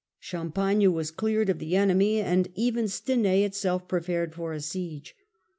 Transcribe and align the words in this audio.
Champagne 0.19 0.91
was 0.93 1.11
cleared 1.11 1.47
of 1.47 1.59
the 1.59 1.75
enemy, 1.75 2.19
and 2.19 2.47
even 2.55 2.85
Stenai 2.85 3.43
itself 3.45 3.87
prepared 3.87 4.33
for 4.33 4.51
a 4.51 4.59
siege. 4.59 5.15